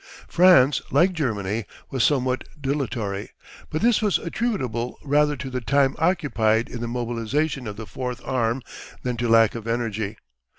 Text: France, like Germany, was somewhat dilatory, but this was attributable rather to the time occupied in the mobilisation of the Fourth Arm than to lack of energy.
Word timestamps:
France, 0.27 0.81
like 0.89 1.13
Germany, 1.13 1.63
was 1.91 2.03
somewhat 2.03 2.45
dilatory, 2.59 3.29
but 3.69 3.83
this 3.83 4.01
was 4.01 4.17
attributable 4.17 4.97
rather 5.03 5.35
to 5.35 5.51
the 5.51 5.61
time 5.61 5.95
occupied 5.99 6.67
in 6.69 6.81
the 6.81 6.87
mobilisation 6.87 7.67
of 7.67 7.75
the 7.75 7.85
Fourth 7.85 8.19
Arm 8.25 8.63
than 9.03 9.15
to 9.17 9.29
lack 9.29 9.53
of 9.53 9.67
energy. 9.67 10.17